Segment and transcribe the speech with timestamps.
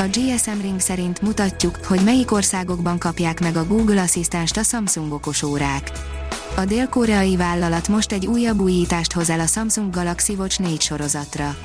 [0.00, 5.12] A GSM Ring szerint mutatjuk, hogy melyik országokban kapják meg a Google Asszisztenst a Samsung
[5.12, 5.92] okosórák.
[6.56, 11.56] A dél-koreai vállalat most egy újabb újítást hoz el a Samsung Galaxy Watch 4 sorozatra.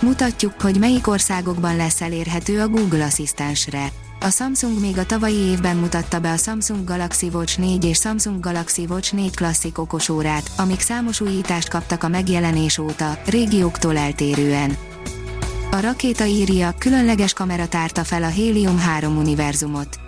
[0.00, 3.92] Mutatjuk, hogy melyik országokban lesz elérhető a Google Asszisztensre.
[4.20, 8.40] A Samsung még a tavalyi évben mutatta be a Samsung Galaxy Watch 4 és Samsung
[8.40, 14.76] Galaxy Watch 4 Classic okosórát, amik számos újítást kaptak a megjelenés óta, régióktól eltérően.
[15.70, 19.98] A rakéta írja, különleges kamera tárta fel a Helium-3 univerzumot.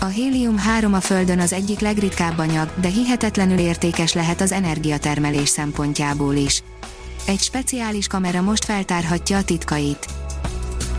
[0.00, 6.34] A Helium-3 a Földön az egyik legritkább anyag, de hihetetlenül értékes lehet az energiatermelés szempontjából
[6.34, 6.62] is.
[7.26, 10.06] Egy speciális kamera most feltárhatja a titkait.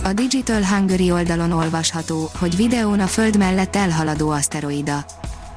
[0.03, 5.05] A Digital Hungary oldalon olvasható, hogy videón a Föld mellett elhaladó aszteroida.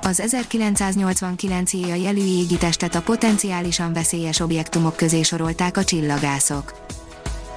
[0.02, 6.86] Az 1989 éjjel jelű égitestet a potenciálisan veszélyes objektumok közé sorolták a csillagászok.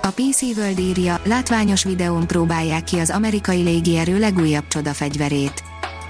[0.04, 5.64] A PC World írja, látványos videón próbálják ki az amerikai légierő legújabb csodafegyverét.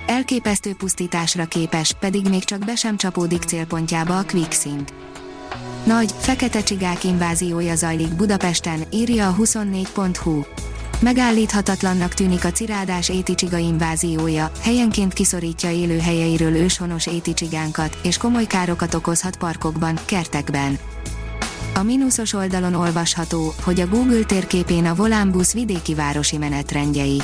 [0.06, 4.94] Elképesztő pusztításra képes, pedig még csak be sem csapódik célpontjába a Quicksint.
[5.84, 10.42] Nagy, fekete csigák inváziója zajlik Budapesten, írja a 24.hu.
[11.00, 19.38] Megállíthatatlannak tűnik a cirádás éticsiga inváziója, helyenként kiszorítja élőhelyeiről őshonos éticsigánkat, és komoly károkat okozhat
[19.38, 20.78] parkokban, kertekben.
[21.74, 27.22] A mínuszos oldalon olvasható, hogy a Google térképén a Volánbusz vidéki városi menetrendjei.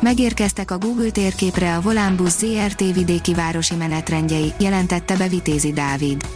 [0.00, 6.28] Megérkeztek a Google térképre a Volánbusz ZRT vidéki városi menetrendjei, jelentette be Vitézi Dávid.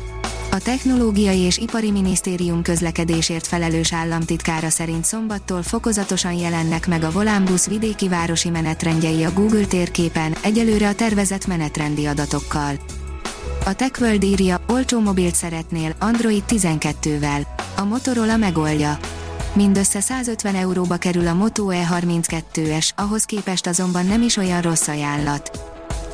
[0.51, 7.69] A Technológiai és Ipari Minisztérium közlekedésért felelős államtitkára szerint szombattól fokozatosan jelennek meg a Volánbusz
[7.69, 12.75] vidéki városi menetrendjei a Google térképen, egyelőre a tervezett menetrendi adatokkal.
[13.65, 17.47] A TechWorld írja, olcsó mobilt szeretnél, Android 12-vel.
[17.77, 18.99] A Motorola megoldja.
[19.55, 25.61] Mindössze 150 euróba kerül a Moto E32-es, ahhoz képest azonban nem is olyan rossz ajánlat.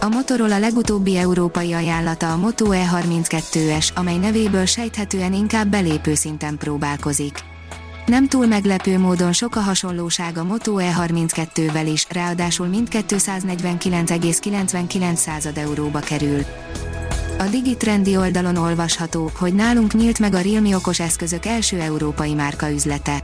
[0.00, 7.38] A Motorola legutóbbi európai ajánlata a Moto E32-es, amely nevéből sejthetően inkább belépő szinten próbálkozik.
[8.06, 15.98] Nem túl meglepő módon sok a hasonlóság a Moto E32-vel is, ráadásul mindkettő 149,99 euróba
[15.98, 16.44] kerül.
[17.38, 22.70] A Digitrendi oldalon olvasható, hogy nálunk nyílt meg a Realme okos eszközök első európai márka
[22.70, 23.22] üzlete.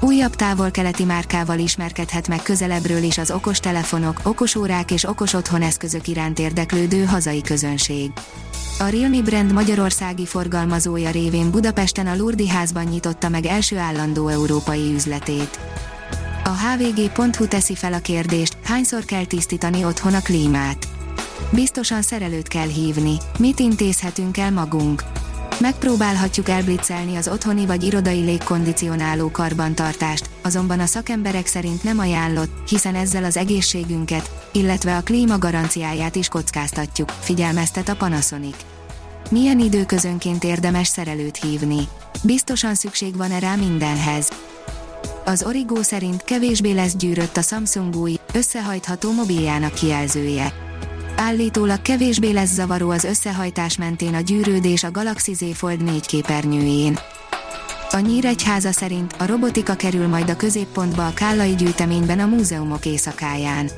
[0.00, 6.38] Újabb távol-keleti márkával ismerkedhet meg közelebbről is az okos telefonok, okosórák és okos otthoneszközök iránt
[6.38, 8.12] érdeklődő hazai közönség.
[8.78, 14.92] A Realme brand magyarországi forgalmazója révén Budapesten a Lurdi házban nyitotta meg első állandó európai
[14.94, 15.58] üzletét.
[16.44, 20.91] A hvg.hu teszi fel a kérdést, hányszor kell tisztítani otthon a klímát.
[21.50, 23.16] Biztosan szerelőt kell hívni.
[23.38, 25.02] Mit intézhetünk el magunk?
[25.60, 32.94] Megpróbálhatjuk elblitzelni az otthoni vagy irodai légkondicionáló karbantartást, azonban a szakemberek szerint nem ajánlott, hiszen
[32.94, 38.56] ezzel az egészségünket, illetve a klíma garanciáját is kockáztatjuk, figyelmeztet a Panasonic.
[39.30, 41.88] Milyen időközönként érdemes szerelőt hívni?
[42.22, 44.28] Biztosan szükség van-e rá mindenhez?
[45.24, 50.52] Az Origo szerint kevésbé lesz gyűrött a Samsung új, összehajtható mobiljának kijelzője
[51.16, 56.98] Állítólag kevésbé lesz zavaró az összehajtás mentén a gyűrődés a Galaxy Z Fold 4 képernyőjén.
[57.90, 63.70] A Nyíregyháza szerint a robotika kerül majd a középpontba a Kállai gyűjteményben a múzeumok éjszakáján.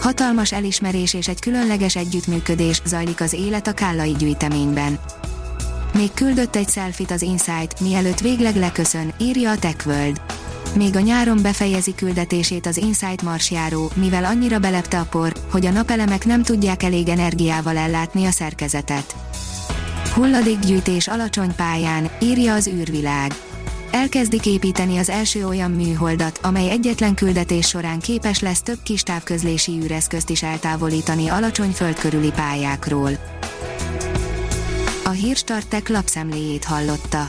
[0.00, 4.98] Hatalmas elismerés és egy különleges együttműködés zajlik az élet a Kállai gyűjteményben.
[5.94, 10.20] Még küldött egy selfit az Insight, mielőtt végleg leköszön, írja a TechWorld.
[10.74, 15.70] Még a nyáron befejezi küldetését az Insight marsjáró, mivel annyira belepte a por, hogy a
[15.70, 19.14] napelemek nem tudják elég energiával ellátni a szerkezetet.
[20.14, 23.34] Hulladékgyűjtés alacsony pályán, írja az űrvilág.
[23.90, 29.72] Elkezdik építeni az első olyan műholdat, amely egyetlen küldetés során képes lesz több kis távközlési
[29.82, 33.10] űreszközt is eltávolítani alacsony földkörüli pályákról.
[35.04, 37.28] A hírstartek lapszemléjét hallotta.